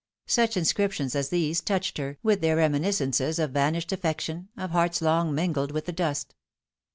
[0.25, 5.35] Such inscriptions as these touched her, with their reminiscences of vanished affection, of hearts long
[5.35, 6.33] mingled with the dust.